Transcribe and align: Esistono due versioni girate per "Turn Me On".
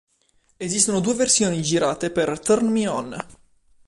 Esistono 0.57 0.99
due 0.99 1.13
versioni 1.13 1.61
girate 1.61 2.09
per 2.09 2.39
"Turn 2.39 2.65
Me 2.65 2.87
On". 2.87 3.15